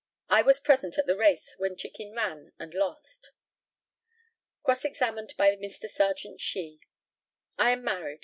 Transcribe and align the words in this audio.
I 0.29 0.41
was 0.41 0.59
present 0.59 0.97
at 0.97 1.05
the 1.05 1.15
race, 1.15 1.53
when 1.59 1.75
Chicken 1.77 2.15
ran 2.15 2.53
and 2.57 2.73
lost. 2.73 3.29
Cross 4.63 4.83
examined 4.83 5.35
by 5.37 5.55
Mr. 5.55 5.87
Serjeant 5.87 6.41
SHEE. 6.41 6.79
I 7.59 7.69
am 7.69 7.83
married. 7.83 8.19